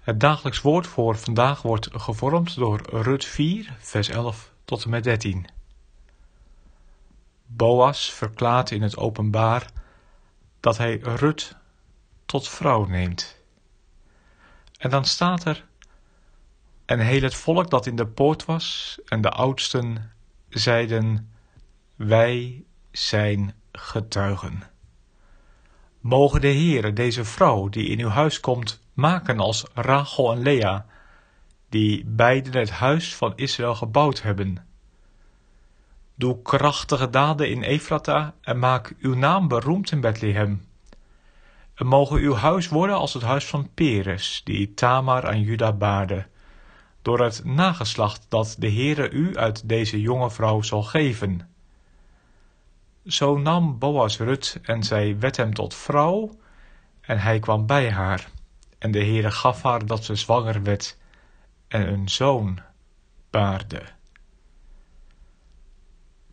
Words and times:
Het 0.00 0.20
dagelijks 0.20 0.60
woord 0.60 0.86
voor 0.86 1.16
vandaag 1.16 1.62
wordt 1.62 1.88
gevormd 1.92 2.56
door 2.56 2.80
Rut 2.90 3.24
4, 3.24 3.76
vers 3.78 4.08
11 4.08 4.52
tot 4.64 4.84
en 4.84 4.90
met 4.90 5.04
13. 5.04 5.46
Boas 7.46 8.10
verklaart 8.10 8.70
in 8.70 8.82
het 8.82 8.96
openbaar 8.96 9.70
dat 10.60 10.78
hij 10.78 10.96
Rut 10.96 11.56
tot 12.26 12.48
vrouw 12.48 12.84
neemt. 12.84 13.36
En 14.78 14.90
dan 14.90 15.04
staat 15.04 15.44
er: 15.44 15.66
En 16.84 16.98
heel 16.98 17.22
het 17.22 17.34
volk 17.34 17.70
dat 17.70 17.86
in 17.86 17.96
de 17.96 18.06
poort 18.06 18.44
was 18.44 18.98
en 19.04 19.20
de 19.20 19.30
oudsten 19.30 20.12
zeiden: 20.48 21.32
Wij 21.96 22.64
zijn 22.90 23.54
getuigen. 23.72 24.69
Mogen 26.00 26.40
de 26.40 26.52
Heere 26.52 26.92
deze 26.92 27.24
vrouw 27.24 27.68
die 27.68 27.88
in 27.88 28.00
uw 28.00 28.08
huis 28.08 28.40
komt 28.40 28.80
maken 28.94 29.38
als 29.38 29.64
Rachel 29.74 30.32
en 30.32 30.42
Lea, 30.42 30.86
die 31.68 32.04
beiden 32.06 32.56
het 32.56 32.70
huis 32.70 33.14
van 33.14 33.32
Israël 33.36 33.74
gebouwd 33.74 34.22
hebben. 34.22 34.66
Doe 36.14 36.42
krachtige 36.42 37.10
daden 37.10 37.50
in 37.50 37.62
Efrata 37.62 38.34
en 38.40 38.58
maak 38.58 38.94
uw 38.98 39.14
naam 39.14 39.48
beroemd 39.48 39.92
in 39.92 40.00
Bethlehem. 40.00 40.66
En 41.74 41.86
mogen 41.86 42.20
uw 42.20 42.34
huis 42.34 42.68
worden 42.68 42.96
als 42.96 43.14
het 43.14 43.22
huis 43.22 43.46
van 43.46 43.68
Peres, 43.74 44.40
die 44.44 44.74
Tamar 44.74 45.26
aan 45.26 45.40
Juda 45.40 45.72
baarde, 45.72 46.26
door 47.02 47.20
het 47.20 47.44
nageslacht 47.44 48.26
dat 48.28 48.56
de 48.58 48.70
Heere 48.72 49.10
u 49.10 49.36
uit 49.36 49.68
deze 49.68 50.00
jonge 50.00 50.30
vrouw 50.30 50.62
zal 50.62 50.82
geven. 50.82 51.48
Zo 53.06 53.38
nam 53.38 53.78
Boas 53.78 54.18
Rut 54.18 54.58
en 54.62 54.82
zij 54.82 55.18
werd 55.18 55.36
hem 55.36 55.54
tot 55.54 55.74
vrouw, 55.74 56.38
en 57.00 57.18
hij 57.18 57.38
kwam 57.38 57.66
bij 57.66 57.90
haar. 57.90 58.30
En 58.78 58.90
de 58.90 58.98
Heere 58.98 59.30
gaf 59.30 59.62
haar 59.62 59.86
dat 59.86 60.04
ze 60.04 60.14
zwanger 60.14 60.62
werd 60.62 60.98
en 61.68 61.88
een 61.88 62.08
zoon 62.08 62.60
baarde. 63.30 63.82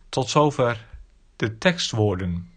Tot 0.09 0.29
zover 0.29 0.85
de 1.35 1.57
tekstwoorden. 1.57 2.51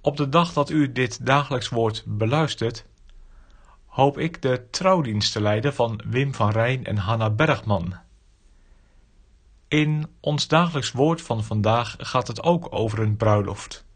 Op 0.00 0.16
de 0.16 0.28
dag 0.28 0.52
dat 0.52 0.70
u 0.70 0.92
dit 0.92 1.26
dagelijks 1.26 1.68
woord 1.68 2.02
beluistert, 2.06 2.84
hoop 3.86 4.18
ik 4.18 4.42
de 4.42 4.66
trouwdienst 4.70 5.32
te 5.32 5.40
leiden 5.40 5.74
van 5.74 6.02
Wim 6.06 6.34
van 6.34 6.50
Rijn 6.50 6.84
en 6.84 6.96
Hanna 6.96 7.30
Bergman. 7.30 7.94
In 9.72 10.06
ons 10.20 10.48
dagelijks 10.48 10.92
woord 10.92 11.22
van 11.22 11.44
vandaag 11.44 11.94
gaat 11.98 12.26
het 12.26 12.42
ook 12.42 12.66
over 12.70 12.98
een 12.98 13.16
bruiloft. 13.16 13.86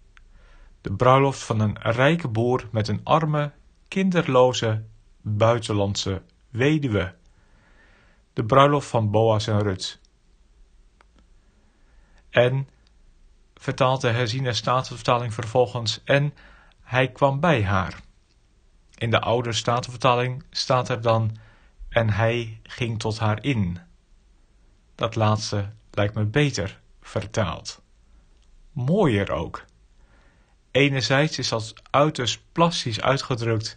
De 0.80 0.92
bruiloft 0.92 1.42
van 1.42 1.60
een 1.60 1.78
rijke 1.80 2.28
boer 2.28 2.68
met 2.70 2.88
een 2.88 3.00
arme, 3.04 3.52
kinderloze, 3.88 4.84
buitenlandse 5.20 6.22
weduwe. 6.48 7.14
De 8.32 8.44
bruiloft 8.44 8.88
van 8.88 9.10
Boas 9.10 9.46
en 9.46 9.58
Rut. 9.58 10.00
En, 12.30 12.68
vertaalt 13.54 14.00
de 14.00 14.10
herziene 14.10 14.52
statenvertaling 14.52 15.34
vervolgens, 15.34 16.00
en 16.04 16.34
hij 16.82 17.12
kwam 17.12 17.40
bij 17.40 17.64
haar. 17.64 18.00
In 18.94 19.10
de 19.10 19.20
oude 19.20 19.52
statenvertaling 19.52 20.44
staat 20.50 20.88
er 20.88 21.00
dan, 21.00 21.36
en 21.88 22.10
hij 22.10 22.60
ging 22.62 22.98
tot 22.98 23.18
haar 23.18 23.42
in. 23.42 23.85
Dat 24.96 25.14
laatste 25.14 25.72
lijkt 25.90 26.14
me 26.14 26.24
beter 26.24 26.80
vertaald. 27.00 27.82
Mooier 28.72 29.32
ook. 29.32 29.64
Enerzijds 30.70 31.38
is 31.38 31.48
dat 31.48 31.72
uiterst 31.90 32.40
plastisch 32.52 33.00
uitgedrukt, 33.00 33.76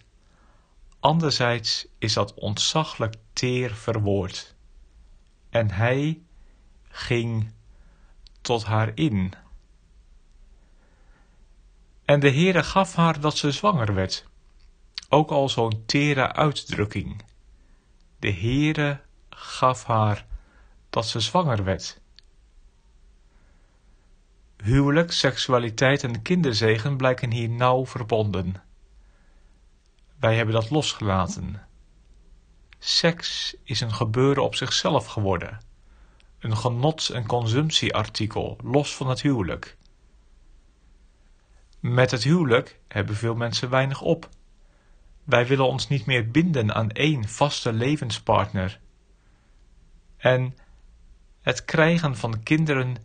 anderzijds 0.99 1.87
is 1.97 2.13
dat 2.13 2.33
ontzaglijk 2.33 3.15
teer 3.33 3.75
verwoord. 3.75 4.55
En 5.49 5.71
hij 5.71 6.21
ging 6.89 7.51
tot 8.41 8.63
haar 8.63 8.91
in. 8.95 9.33
En 12.05 12.19
de 12.19 12.31
Heere 12.31 12.63
gaf 12.63 12.95
haar 12.95 13.19
dat 13.19 13.37
ze 13.37 13.51
zwanger 13.51 13.93
werd. 13.93 14.27
Ook 15.09 15.29
al 15.29 15.49
zo'n 15.49 15.83
tere 15.85 16.33
uitdrukking. 16.33 17.23
De 18.19 18.31
Heere 18.33 19.01
gaf 19.29 19.83
haar 19.83 20.25
dat 20.99 21.07
ze 21.07 21.19
zwanger 21.19 21.63
werd. 21.63 22.01
Huwelijk, 24.57 25.11
seksualiteit 25.11 26.03
en 26.03 26.21
kinderzegen 26.21 26.97
blijken 26.97 27.31
hier 27.31 27.49
nauw 27.49 27.85
verbonden. 27.85 28.63
Wij 30.19 30.35
hebben 30.35 30.53
dat 30.53 30.69
losgelaten. 30.69 31.67
Seks 32.79 33.55
is 33.63 33.81
een 33.81 33.93
gebeuren 33.93 34.43
op 34.43 34.55
zichzelf 34.55 35.05
geworden. 35.05 35.59
Een 36.39 36.57
genots- 36.57 37.11
en 37.11 37.25
consumptieartikel, 37.25 38.57
los 38.63 38.95
van 38.95 39.09
het 39.09 39.21
huwelijk. 39.21 39.77
Met 41.79 42.11
het 42.11 42.23
huwelijk 42.23 42.79
hebben 42.87 43.15
veel 43.15 43.35
mensen 43.35 43.69
weinig 43.69 44.01
op. 44.01 44.29
Wij 45.23 45.47
willen 45.47 45.67
ons 45.67 45.87
niet 45.87 46.05
meer 46.05 46.31
binden 46.31 46.73
aan 46.75 46.91
één 46.91 47.27
vaste 47.27 47.73
levenspartner. 47.73 48.79
En 50.17 50.55
het 51.41 51.65
krijgen 51.65 52.17
van 52.17 52.43
kinderen 52.43 52.95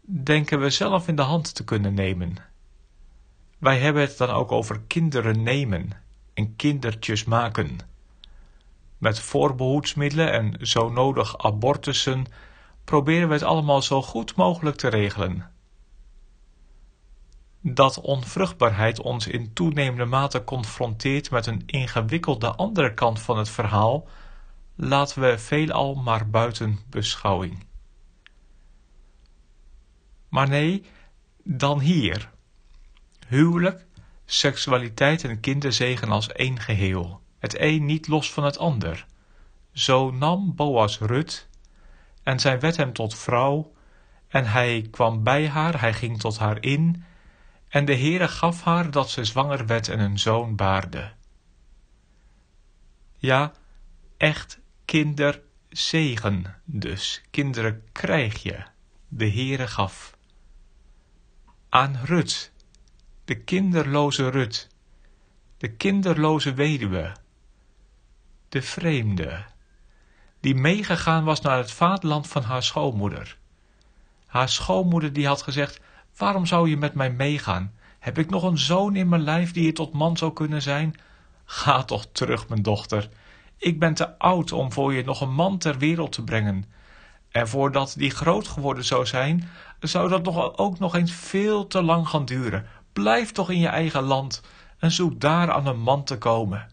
denken 0.00 0.60
we 0.60 0.70
zelf 0.70 1.08
in 1.08 1.16
de 1.16 1.22
hand 1.22 1.54
te 1.54 1.64
kunnen 1.64 1.94
nemen. 1.94 2.36
Wij 3.58 3.78
hebben 3.78 4.02
het 4.02 4.16
dan 4.16 4.30
ook 4.30 4.52
over 4.52 4.80
kinderen 4.86 5.42
nemen 5.42 5.90
en 6.34 6.56
kindertjes 6.56 7.24
maken. 7.24 7.78
Met 8.98 9.20
voorbehoedsmiddelen 9.20 10.32
en 10.32 10.66
zo 10.66 10.88
nodig 10.88 11.38
abortussen 11.38 12.26
proberen 12.84 13.28
we 13.28 13.34
het 13.34 13.42
allemaal 13.42 13.82
zo 13.82 14.02
goed 14.02 14.34
mogelijk 14.34 14.76
te 14.76 14.88
regelen. 14.88 15.50
Dat 17.60 18.00
onvruchtbaarheid 18.00 19.00
ons 19.00 19.26
in 19.26 19.52
toenemende 19.52 20.04
mate 20.04 20.44
confronteert 20.44 21.30
met 21.30 21.46
een 21.46 21.62
ingewikkelde 21.66 22.54
andere 22.54 22.94
kant 22.94 23.20
van 23.20 23.38
het 23.38 23.48
verhaal, 23.48 24.06
laten 24.82 25.22
we 25.22 25.38
veelal 25.38 25.94
maar 25.94 26.30
buiten 26.30 26.78
beschouwing. 26.90 27.64
Maar 30.28 30.48
nee, 30.48 30.84
dan 31.44 31.80
hier. 31.80 32.30
Huwelijk, 33.28 33.86
seksualiteit 34.24 35.24
en 35.24 35.40
kinderzegen 35.40 36.08
als 36.08 36.32
één 36.32 36.60
geheel. 36.60 37.20
Het 37.38 37.54
een 37.58 37.84
niet 37.84 38.08
los 38.08 38.32
van 38.32 38.44
het 38.44 38.58
ander. 38.58 39.06
Zo 39.72 40.10
nam 40.10 40.54
Boas 40.54 40.98
Rut 40.98 41.48
en 42.22 42.40
zij 42.40 42.60
werd 42.60 42.76
hem 42.76 42.92
tot 42.92 43.14
vrouw 43.14 43.72
en 44.28 44.44
hij 44.44 44.88
kwam 44.90 45.22
bij 45.22 45.48
haar, 45.48 45.80
hij 45.80 45.94
ging 45.94 46.20
tot 46.20 46.38
haar 46.38 46.62
in 46.62 47.04
en 47.68 47.84
de 47.84 47.96
Heere 47.96 48.28
gaf 48.28 48.62
haar 48.62 48.90
dat 48.90 49.10
ze 49.10 49.24
zwanger 49.24 49.66
werd 49.66 49.88
en 49.88 50.00
een 50.00 50.18
zoon 50.18 50.56
baarde. 50.56 51.12
Ja, 53.18 53.52
echt 54.16 54.60
kinderzegen 54.92 56.54
dus. 56.64 57.22
Kinderen 57.30 57.84
krijg 57.92 58.42
je. 58.42 58.62
De 59.08 59.30
Heere 59.30 59.66
gaf 59.66 60.16
aan 61.68 61.96
Rut, 62.04 62.52
de 63.24 63.34
kinderloze 63.34 64.28
Rut, 64.28 64.68
de 65.56 65.72
kinderloze 65.72 66.54
weduwe, 66.54 67.16
de 68.48 68.62
vreemde, 68.62 69.44
die 70.40 70.54
meegegaan 70.54 71.24
was 71.24 71.40
naar 71.40 71.58
het 71.58 71.72
vaderland 71.72 72.28
van 72.28 72.42
haar 72.42 72.62
schoonmoeder. 72.62 73.38
Haar 74.26 74.48
schoonmoeder 74.48 75.12
die 75.12 75.26
had 75.26 75.42
gezegd, 75.42 75.80
waarom 76.16 76.46
zou 76.46 76.68
je 76.68 76.76
met 76.76 76.94
mij 76.94 77.10
meegaan? 77.10 77.74
Heb 77.98 78.18
ik 78.18 78.30
nog 78.30 78.42
een 78.42 78.58
zoon 78.58 78.96
in 78.96 79.08
mijn 79.08 79.22
lijf 79.22 79.52
die 79.52 79.64
je 79.64 79.72
tot 79.72 79.92
man 79.92 80.16
zou 80.16 80.32
kunnen 80.32 80.62
zijn? 80.62 80.94
Ga 81.44 81.84
toch 81.84 82.06
terug, 82.12 82.48
mijn 82.48 82.62
dochter. 82.62 83.08
Ik 83.62 83.78
ben 83.78 83.94
te 83.94 84.18
oud 84.18 84.52
om 84.52 84.72
voor 84.72 84.94
je 84.94 85.04
nog 85.04 85.20
een 85.20 85.34
man 85.34 85.58
ter 85.58 85.78
wereld 85.78 86.12
te 86.12 86.24
brengen. 86.24 86.64
En 87.30 87.48
voordat 87.48 87.94
die 87.96 88.10
groot 88.10 88.48
geworden 88.48 88.84
zou 88.84 89.06
zijn, 89.06 89.48
zou 89.80 90.08
dat 90.08 90.22
nog, 90.22 90.56
ook 90.58 90.78
nog 90.78 90.94
eens 90.94 91.12
veel 91.12 91.66
te 91.66 91.82
lang 91.82 92.08
gaan 92.08 92.24
duren. 92.24 92.66
Blijf 92.92 93.32
toch 93.32 93.50
in 93.50 93.58
je 93.58 93.68
eigen 93.68 94.02
land 94.02 94.42
en 94.78 94.90
zoek 94.90 95.20
daar 95.20 95.50
aan 95.50 95.66
een 95.66 95.80
man 95.80 96.04
te 96.04 96.18
komen. 96.18 96.66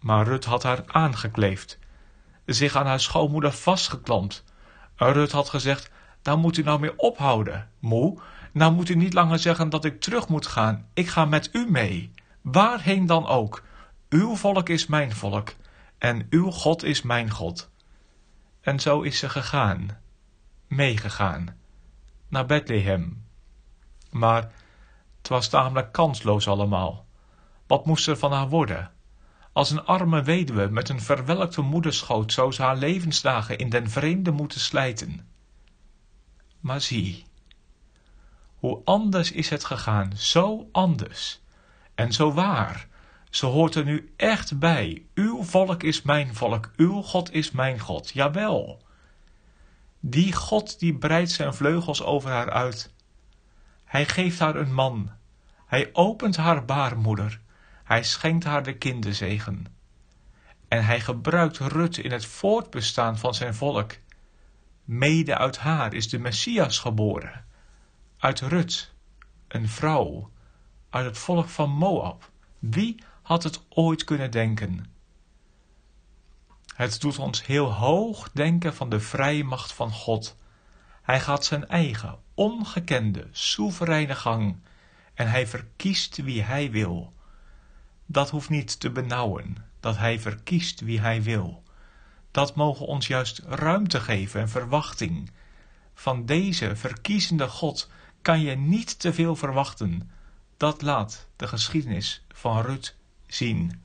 Maar 0.00 0.26
Rut 0.26 0.44
had 0.44 0.62
haar 0.62 0.82
aangekleefd, 0.86 1.78
zich 2.46 2.76
aan 2.76 2.86
haar 2.86 3.00
schoonmoeder 3.00 3.52
vastgeklampt. 3.52 4.44
Rut 4.96 5.32
had 5.32 5.48
gezegd, 5.48 5.90
daar 6.22 6.38
moet 6.38 6.56
u 6.56 6.62
nou 6.62 6.80
mee 6.80 6.98
ophouden, 6.98 7.68
moe. 7.78 8.18
Nou 8.52 8.72
moet 8.72 8.88
u 8.88 8.94
niet 8.94 9.14
langer 9.14 9.38
zeggen 9.38 9.70
dat 9.70 9.84
ik 9.84 10.00
terug 10.00 10.28
moet 10.28 10.46
gaan. 10.46 10.86
Ik 10.92 11.08
ga 11.08 11.24
met 11.24 11.48
u 11.52 11.70
mee. 11.70 12.12
Waarheen 12.40 13.06
dan 13.06 13.26
ook. 13.26 13.62
Uw 14.08 14.36
volk 14.36 14.68
is 14.68 14.86
mijn 14.86 15.12
volk. 15.12 15.52
En 16.04 16.26
uw 16.30 16.50
God 16.50 16.82
is 16.82 17.02
mijn 17.02 17.30
God. 17.30 17.70
En 18.60 18.80
zo 18.80 19.02
is 19.02 19.18
ze 19.18 19.28
gegaan. 19.28 20.00
Meegegaan. 20.66 21.56
Naar 22.28 22.46
Bethlehem. 22.46 23.26
Maar 24.10 24.52
het 25.18 25.28
was 25.28 25.48
tamelijk 25.48 25.92
kansloos 25.92 26.48
allemaal. 26.48 27.06
Wat 27.66 27.86
moest 27.86 28.08
er 28.08 28.16
van 28.16 28.32
haar 28.32 28.48
worden? 28.48 28.90
Als 29.52 29.70
een 29.70 29.84
arme 29.84 30.22
weduwe 30.22 30.68
met 30.68 30.88
een 30.88 31.00
verwelkte 31.00 31.60
moederschoot 31.60 32.32
zou 32.32 32.52
ze 32.52 32.62
haar 32.62 32.76
levensdagen 32.76 33.58
in 33.58 33.68
den 33.68 33.90
vreemde 33.90 34.30
moeten 34.30 34.60
slijten. 34.60 35.28
Maar 36.60 36.80
zie, 36.80 37.24
hoe 38.54 38.80
anders 38.84 39.32
is 39.32 39.48
het 39.48 39.64
gegaan, 39.64 40.12
zo 40.16 40.68
anders. 40.72 41.40
En 41.94 42.12
zo 42.12 42.32
waar, 42.32 42.88
ze 43.34 43.46
hoort 43.46 43.74
er 43.74 43.84
nu 43.84 44.12
echt 44.16 44.58
bij. 44.58 45.06
Uw 45.14 45.42
volk 45.42 45.82
is 45.82 46.02
mijn 46.02 46.34
volk, 46.34 46.70
uw 46.76 47.02
God 47.02 47.32
is 47.32 47.50
mijn 47.50 47.78
God, 47.78 48.10
jawel. 48.10 48.82
Die 50.00 50.32
God 50.32 50.78
die 50.78 50.94
breidt 50.94 51.30
zijn 51.30 51.54
vleugels 51.54 52.02
over 52.02 52.30
haar 52.30 52.50
uit. 52.50 52.92
Hij 53.84 54.06
geeft 54.06 54.38
haar 54.38 54.56
een 54.56 54.74
man. 54.74 55.10
Hij 55.66 55.90
opent 55.92 56.36
haar 56.36 56.64
baarmoeder. 56.64 57.40
Hij 57.84 58.02
schenkt 58.02 58.44
haar 58.44 58.62
de 58.62 58.78
kinderzegen. 58.78 59.66
En 60.68 60.84
hij 60.84 61.00
gebruikt 61.00 61.58
Rut 61.58 61.96
in 61.96 62.12
het 62.12 62.26
voortbestaan 62.26 63.18
van 63.18 63.34
zijn 63.34 63.54
volk. 63.54 63.92
Mede 64.84 65.38
uit 65.38 65.58
haar 65.58 65.94
is 65.94 66.08
de 66.08 66.18
Messias 66.18 66.78
geboren. 66.78 67.44
Uit 68.18 68.40
Rut, 68.40 68.92
een 69.48 69.68
vrouw, 69.68 70.30
uit 70.90 71.04
het 71.04 71.18
volk 71.18 71.48
van 71.48 71.70
Moab. 71.70 72.30
Wie 72.58 73.02
had 73.24 73.42
het 73.42 73.60
ooit 73.68 74.04
kunnen 74.04 74.30
denken? 74.30 74.86
Het 76.74 77.00
doet 77.00 77.18
ons 77.18 77.46
heel 77.46 77.72
hoog 77.72 78.30
denken 78.32 78.74
van 78.74 78.88
de 78.88 79.00
vrije 79.00 79.44
macht 79.44 79.72
van 79.72 79.92
God. 79.92 80.36
Hij 81.02 81.20
gaat 81.20 81.44
zijn 81.44 81.68
eigen, 81.68 82.18
ongekende, 82.34 83.28
soevereine 83.32 84.14
gang 84.14 84.56
en 85.14 85.30
hij 85.30 85.46
verkiest 85.46 86.16
wie 86.16 86.42
hij 86.42 86.70
wil. 86.70 87.12
Dat 88.06 88.30
hoeft 88.30 88.48
niet 88.48 88.80
te 88.80 88.90
benauwen, 88.90 89.56
dat 89.80 89.96
hij 89.96 90.20
verkiest 90.20 90.80
wie 90.80 91.00
hij 91.00 91.22
wil. 91.22 91.62
Dat 92.30 92.54
mogen 92.54 92.86
ons 92.86 93.06
juist 93.06 93.38
ruimte 93.38 94.00
geven 94.00 94.40
en 94.40 94.48
verwachting. 94.48 95.30
Van 95.94 96.26
deze 96.26 96.76
verkiezende 96.76 97.48
God 97.48 97.90
kan 98.22 98.40
je 98.40 98.56
niet 98.56 98.98
te 98.98 99.12
veel 99.12 99.36
verwachten. 99.36 100.10
Dat 100.56 100.82
laat 100.82 101.26
de 101.36 101.46
geschiedenis 101.46 102.24
van 102.28 102.60
Rut 102.60 102.96
zien. 103.34 103.82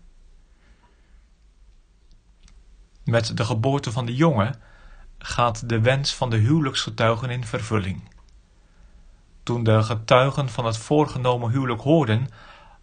Met 3.03 3.37
de 3.37 3.45
geboorte 3.45 3.91
van 3.91 4.05
de 4.05 4.15
jongen 4.15 4.55
gaat 5.17 5.69
de 5.69 5.79
wens 5.81 6.13
van 6.13 6.29
de 6.29 6.37
huwelijksgetuigen 6.37 7.29
in 7.29 7.45
vervulling. 7.45 8.01
Toen 9.43 9.63
de 9.63 9.83
getuigen 9.83 10.49
van 10.49 10.65
het 10.65 10.77
voorgenomen 10.77 11.51
huwelijk 11.51 11.81
hoorden, 11.81 12.27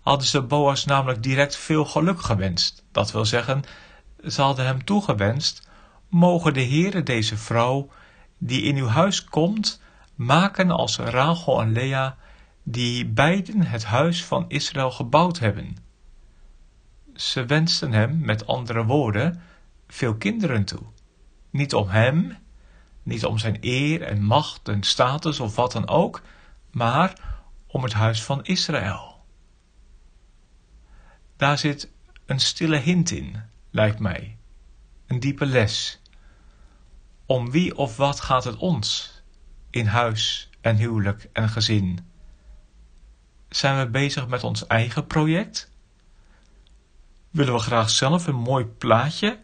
hadden 0.01 0.27
ze 0.27 0.43
Boas 0.43 0.85
namelijk 0.85 1.23
direct 1.23 1.57
veel 1.57 1.85
geluk 1.85 2.21
gewenst. 2.21 2.85
Dat 2.93 3.13
wil 3.13 3.25
zeggen, 3.25 3.63
ze 4.27 4.43
hadden 4.43 4.67
hem 4.67 4.85
toegewenst, 4.85 5.69
mogen 6.09 6.55
de 6.55 6.65
Heere 6.65 7.03
deze 7.03 7.37
vrouw, 7.37 7.89
die 8.39 8.63
in 8.63 8.77
uw 8.77 8.87
huis 8.87 9.25
komt, 9.25 9.81
maken 10.15 10.71
als 10.71 10.99
Rachel 10.99 11.61
en 11.61 11.73
Lea, 11.73 12.17
die 12.63 13.07
beiden 13.07 13.63
het 13.63 13.85
huis 13.85 14.25
van 14.25 14.45
Israël 14.49 14.91
gebouwd 14.91 15.39
hebben. 15.39 15.86
Ze 17.17 17.47
wensten 17.47 17.93
hem, 17.93 18.19
met 18.21 18.47
andere 18.47 18.85
woorden, 18.85 19.43
veel 19.89 20.17
kinderen 20.17 20.65
toe. 20.65 20.83
Niet 21.51 21.75
om 21.75 21.89
hem, 21.89 22.37
niet 23.03 23.25
om 23.25 23.39
zijn 23.39 23.59
eer 23.61 24.03
en 24.03 24.23
macht 24.23 24.69
en 24.69 24.83
status 24.83 25.41
of 25.41 25.57
wat 25.57 25.73
dan 25.73 25.89
ook, 25.89 26.23
maar 26.71 27.41
om 27.67 27.83
het 27.83 27.93
huis 27.93 28.23
van 28.23 28.45
Israël. 28.45 29.25
Daar 31.37 31.59
zit 31.59 31.91
een 32.27 32.41
stille 32.41 32.77
hint 32.77 33.11
in, 33.11 33.43
lijkt 33.71 33.99
mij, 33.99 34.37
een 35.07 35.21
diepe 35.21 35.47
les. 35.47 36.01
Om 37.27 37.51
wie 37.51 37.77
of 37.77 37.97
wat 37.97 38.21
gaat 38.21 38.45
het 38.45 38.57
ons 38.57 39.23
in 39.71 39.87
huis 39.87 40.51
en 40.61 40.77
huwelijk 40.77 41.29
en 41.33 41.49
gezin? 41.49 42.11
Zijn 43.49 43.79
we 43.79 43.91
bezig 43.91 44.29
met 44.29 44.45
ons 44.45 44.67
eigen 44.67 45.07
project? 45.07 45.71
Willen 47.37 47.55
we 47.55 47.61
graag 47.61 47.91
zelf 47.91 48.27
een 48.27 48.37
mooi 48.37 48.65
plaatje 48.65 49.39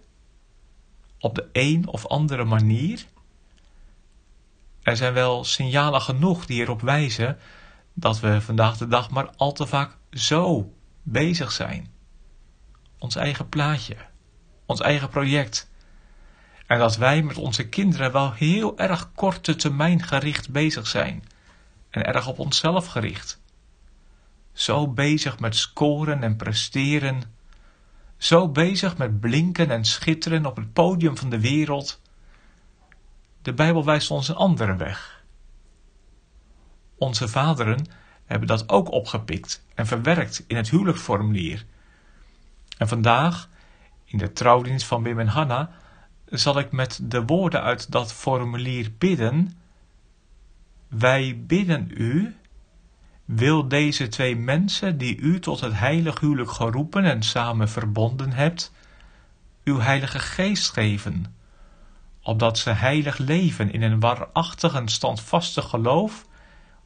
op 1.18 1.34
de 1.34 1.48
een 1.52 1.86
of 1.86 2.06
andere 2.06 2.44
manier? 2.44 3.04
Er 4.82 4.96
zijn 4.96 5.12
wel 5.12 5.44
signalen 5.44 6.00
genoeg 6.00 6.46
die 6.46 6.60
erop 6.60 6.80
wijzen 6.80 7.38
dat 7.92 8.20
we 8.20 8.40
vandaag 8.40 8.76
de 8.76 8.88
dag 8.88 9.10
maar 9.10 9.30
al 9.36 9.52
te 9.52 9.66
vaak 9.66 9.96
zo 10.10 10.72
bezig 11.02 11.52
zijn. 11.52 11.92
Ons 12.98 13.16
eigen 13.16 13.48
plaatje, 13.48 13.96
ons 14.66 14.80
eigen 14.80 15.08
project. 15.08 15.70
En 16.66 16.78
dat 16.78 16.96
wij 16.96 17.22
met 17.22 17.36
onze 17.36 17.68
kinderen 17.68 18.12
wel 18.12 18.32
heel 18.32 18.78
erg 18.78 19.12
korte 19.14 19.54
termijn 19.54 20.02
gericht 20.02 20.50
bezig 20.50 20.86
zijn. 20.86 21.24
En 21.90 22.04
erg 22.04 22.26
op 22.26 22.38
onszelf 22.38 22.86
gericht. 22.86 23.40
Zo 24.52 24.88
bezig 24.88 25.38
met 25.38 25.56
scoren 25.56 26.22
en 26.22 26.36
presteren. 26.36 27.40
Zo 28.22 28.48
bezig 28.48 28.96
met 28.96 29.20
blinken 29.20 29.70
en 29.70 29.84
schitteren 29.84 30.46
op 30.46 30.56
het 30.56 30.72
podium 30.72 31.16
van 31.16 31.30
de 31.30 31.40
wereld. 31.40 32.00
De 33.42 33.52
Bijbel 33.52 33.84
wijst 33.84 34.10
ons 34.10 34.28
een 34.28 34.34
andere 34.34 34.76
weg. 34.76 35.24
Onze 36.98 37.28
vaderen 37.28 37.86
hebben 38.24 38.48
dat 38.48 38.68
ook 38.68 38.90
opgepikt 38.90 39.64
en 39.74 39.86
verwerkt 39.86 40.44
in 40.46 40.56
het 40.56 40.70
huwelijksformulier. 40.70 41.64
En 42.78 42.88
vandaag, 42.88 43.48
in 44.04 44.18
de 44.18 44.32
trouwdienst 44.32 44.86
van 44.86 45.02
Wim 45.02 45.20
en 45.20 45.28
Hanna, 45.28 45.70
zal 46.26 46.58
ik 46.58 46.72
met 46.72 47.00
de 47.02 47.24
woorden 47.24 47.62
uit 47.62 47.92
dat 47.92 48.12
formulier 48.12 48.92
bidden. 48.98 49.58
Wij 50.88 51.42
bidden 51.46 51.90
u, 51.94 52.36
wil 53.34 53.68
deze 53.68 54.08
twee 54.08 54.36
mensen 54.36 54.98
die 54.98 55.16
u 55.16 55.40
tot 55.40 55.60
het 55.60 55.78
heilig 55.78 56.20
huwelijk 56.20 56.50
geroepen 56.50 57.04
en 57.04 57.22
samen 57.22 57.68
verbonden 57.68 58.32
hebt, 58.32 58.72
uw 59.64 59.78
heilige 59.78 60.18
geest 60.18 60.72
geven, 60.72 61.34
opdat 62.22 62.58
ze 62.58 62.70
heilig 62.70 63.18
leven 63.18 63.72
in 63.72 63.82
een 63.82 64.00
waarachtig 64.00 64.74
en 64.74 64.88
standvastig 64.88 65.68
geloof, 65.68 66.26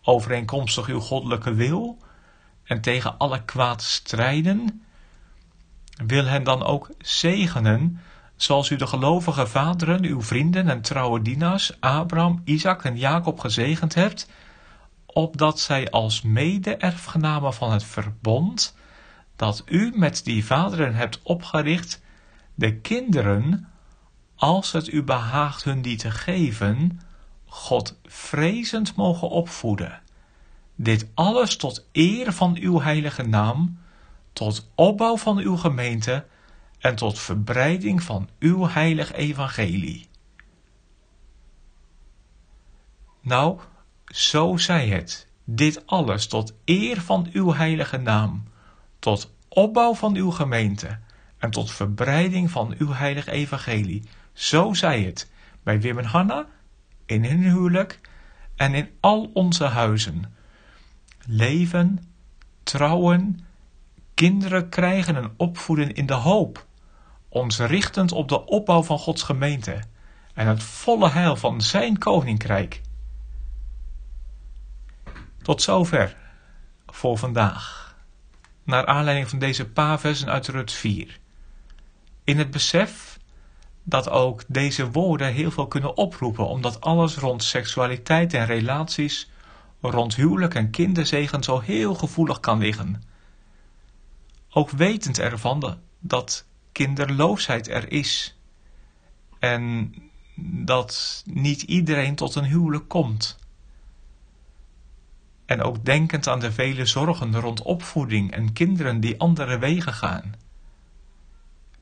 overeenkomstig 0.02 0.86
uw 0.86 1.00
goddelijke 1.00 1.54
wil, 1.54 1.98
en 2.64 2.80
tegen 2.80 3.18
alle 3.18 3.44
kwaad 3.44 3.82
strijden, 3.82 4.84
wil 6.06 6.24
hen 6.24 6.44
dan 6.44 6.62
ook 6.62 6.90
zegenen, 6.98 8.00
zoals 8.36 8.70
u 8.70 8.76
de 8.76 8.86
gelovige 8.86 9.46
vaderen, 9.46 10.04
uw 10.04 10.22
vrienden 10.22 10.68
en 10.68 10.80
trouwe 10.80 11.22
dienaars, 11.22 11.80
Abraham, 11.80 12.40
Isaac 12.44 12.84
en 12.84 12.98
Jacob 12.98 13.40
gezegend 13.40 13.94
hebt, 13.94 14.28
opdat 15.16 15.60
zij 15.60 15.90
als 15.90 16.22
mede-erfgenamen 16.22 17.54
van 17.54 17.72
het 17.72 17.84
verbond, 17.84 18.76
dat 19.36 19.62
u 19.66 19.92
met 19.94 20.24
die 20.24 20.44
vaderen 20.44 20.94
hebt 20.94 21.22
opgericht, 21.22 22.02
de 22.54 22.76
kinderen, 22.76 23.68
als 24.34 24.72
het 24.72 24.88
u 24.88 25.02
behaagt 25.02 25.64
hun 25.64 25.82
die 25.82 25.96
te 25.96 26.10
geven, 26.10 27.00
God 27.46 27.98
vrezend 28.04 28.96
mogen 28.96 29.28
opvoeden. 29.28 30.02
Dit 30.74 31.06
alles 31.14 31.56
tot 31.56 31.86
eer 31.92 32.32
van 32.32 32.56
uw 32.60 32.80
heilige 32.80 33.22
naam, 33.22 33.78
tot 34.32 34.68
opbouw 34.74 35.16
van 35.16 35.38
uw 35.38 35.56
gemeente 35.56 36.26
en 36.78 36.96
tot 36.96 37.18
verbreiding 37.18 38.02
van 38.02 38.28
uw 38.38 38.66
heilig 38.66 39.12
evangelie. 39.12 40.08
Nou, 43.20 43.58
zo 44.16 44.56
zij 44.56 44.88
het, 44.88 45.26
dit 45.44 45.86
alles 45.86 46.26
tot 46.26 46.54
eer 46.64 47.00
van 47.00 47.28
uw 47.32 47.52
heilige 47.52 47.96
naam, 47.96 48.42
tot 48.98 49.34
opbouw 49.48 49.94
van 49.94 50.14
uw 50.14 50.30
gemeente 50.30 50.98
en 51.38 51.50
tot 51.50 51.70
verbreiding 51.70 52.50
van 52.50 52.74
uw 52.78 52.92
heilig 52.92 53.26
evangelie. 53.26 54.02
Zo 54.32 54.72
zij 54.74 55.02
het 55.02 55.30
bij 55.62 55.80
Wim 55.80 55.98
en 55.98 56.04
Hanna, 56.04 56.46
in 57.06 57.24
hun 57.24 57.42
huwelijk 57.42 58.00
en 58.54 58.74
in 58.74 58.90
al 59.00 59.30
onze 59.34 59.64
huizen. 59.64 60.34
Leven, 61.26 61.98
trouwen, 62.62 63.40
kinderen 64.14 64.68
krijgen 64.68 65.16
en 65.16 65.32
opvoeden 65.36 65.94
in 65.94 66.06
de 66.06 66.14
hoop, 66.14 66.66
ons 67.28 67.58
richtend 67.58 68.12
op 68.12 68.28
de 68.28 68.44
opbouw 68.44 68.82
van 68.82 68.98
Gods 68.98 69.22
gemeente 69.22 69.82
en 70.34 70.46
het 70.46 70.62
volle 70.62 71.10
heil 71.10 71.36
van 71.36 71.60
Zijn 71.60 71.98
koninkrijk. 71.98 72.84
Tot 75.46 75.62
zover 75.62 76.16
voor 76.86 77.18
vandaag, 77.18 77.96
naar 78.64 78.86
aanleiding 78.86 79.28
van 79.28 79.38
deze 79.38 79.68
paar 79.68 80.00
versen 80.00 80.28
uit 80.28 80.48
Rut 80.48 80.72
4. 80.72 81.18
In 82.24 82.38
het 82.38 82.50
besef 82.50 83.18
dat 83.82 84.08
ook 84.08 84.42
deze 84.48 84.90
woorden 84.90 85.32
heel 85.32 85.50
veel 85.50 85.66
kunnen 85.66 85.96
oproepen, 85.96 86.46
omdat 86.46 86.80
alles 86.80 87.16
rond 87.16 87.42
seksualiteit 87.44 88.34
en 88.34 88.46
relaties, 88.46 89.30
rond 89.80 90.16
huwelijk 90.16 90.54
en 90.54 90.70
kinderzegen 90.70 91.42
zo 91.42 91.60
heel 91.60 91.94
gevoelig 91.94 92.40
kan 92.40 92.58
liggen. 92.58 93.02
Ook 94.50 94.70
wetend 94.70 95.18
ervan 95.18 95.78
dat 95.98 96.46
kinderloosheid 96.72 97.68
er 97.68 97.92
is 97.92 98.36
en 99.38 99.94
dat 100.64 101.22
niet 101.26 101.62
iedereen 101.62 102.14
tot 102.14 102.34
een 102.34 102.44
huwelijk 102.44 102.88
komt. 102.88 103.44
En 105.46 105.62
ook 105.62 105.84
denkend 105.84 106.28
aan 106.28 106.40
de 106.40 106.52
vele 106.52 106.86
zorgen 106.86 107.40
rond 107.40 107.62
opvoeding 107.62 108.32
en 108.32 108.52
kinderen 108.52 109.00
die 109.00 109.20
andere 109.20 109.58
wegen 109.58 109.92
gaan. 109.92 110.34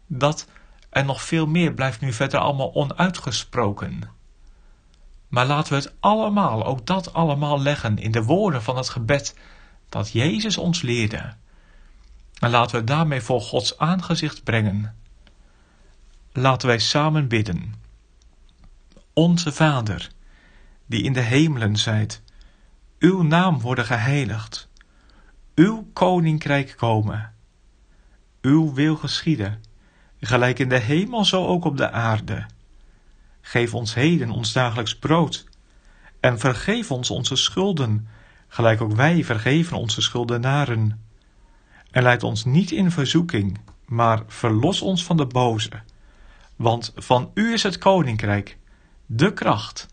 Dat 0.06 0.47
en 0.90 1.06
nog 1.06 1.23
veel 1.23 1.47
meer 1.47 1.73
blijft 1.73 2.00
nu 2.00 2.12
verder 2.12 2.40
allemaal 2.40 2.75
onuitgesproken. 2.75 4.02
Maar 5.28 5.47
laten 5.47 5.73
we 5.73 5.78
het 5.78 5.94
allemaal, 6.00 6.64
ook 6.64 6.87
dat 6.87 7.12
allemaal 7.12 7.61
leggen 7.61 7.99
in 7.99 8.11
de 8.11 8.23
woorden 8.23 8.62
van 8.62 8.76
het 8.76 8.88
gebed 8.88 9.35
dat 9.88 10.12
Jezus 10.12 10.56
ons 10.56 10.83
leerde. 10.83 11.35
En 12.38 12.50
laten 12.50 12.78
we 12.78 12.85
daarmee 12.85 13.21
voor 13.21 13.40
Gods 13.40 13.78
aangezicht 13.78 14.44
brengen. 14.44 14.97
Laten 16.33 16.68
wij 16.68 16.78
samen 16.78 17.28
bidden. 17.28 17.75
Onze 19.12 19.52
Vader, 19.52 20.11
die 20.87 21.02
in 21.02 21.12
de 21.12 21.21
hemelen 21.21 21.76
zijt, 21.76 22.23
uw 23.04 23.23
naam 23.23 23.61
worden 23.61 23.84
geheiligd, 23.84 24.68
uw 25.54 25.88
koninkrijk 25.92 26.75
komen, 26.76 27.34
uw 28.42 28.73
wil 28.73 28.96
geschieden, 28.96 29.62
gelijk 30.20 30.58
in 30.58 30.68
de 30.68 30.78
hemel 30.78 31.25
zo 31.25 31.46
ook 31.46 31.64
op 31.64 31.76
de 31.76 31.90
aarde. 31.90 32.46
Geef 33.40 33.75
ons 33.75 33.94
heden 33.94 34.30
ons 34.30 34.52
dagelijks 34.52 34.96
brood, 34.96 35.44
en 36.20 36.38
vergeef 36.38 36.90
ons 36.90 37.11
onze 37.11 37.37
schulden, 37.37 38.08
gelijk 38.49 38.80
ook 38.80 38.92
wij 38.92 39.25
vergeven 39.25 39.76
onze 39.76 40.00
schuldenaren. 40.00 41.04
En 41.90 42.02
leid 42.02 42.23
ons 42.23 42.44
niet 42.44 42.70
in 42.70 42.90
verzoeking, 42.90 43.58
maar 43.87 44.23
verlos 44.26 44.82
ons 44.82 45.04
van 45.04 45.16
de 45.16 45.26
boze. 45.26 45.70
Want 46.56 46.92
van 46.96 47.30
u 47.34 47.52
is 47.52 47.62
het 47.62 47.78
koninkrijk, 47.78 48.58
de 49.06 49.32
kracht 49.32 49.87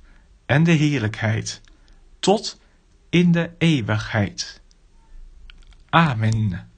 en 0.45 0.63
de 0.63 0.71
heerlijkheid, 0.71 1.61
tot 2.19 2.59
in 3.11 3.31
de 3.31 3.49
eeuwigheid. 3.57 4.61
Amen. 5.89 6.70